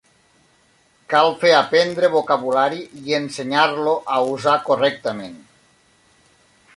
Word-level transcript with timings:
Cal 1.13 1.33
fer 1.43 1.51
aprendre 1.57 2.09
vocabulari 2.15 2.81
i 3.03 3.15
ensenyar-lo 3.19 3.93
a 4.15 4.19
usar 4.33 4.59
correctament. 4.71 5.37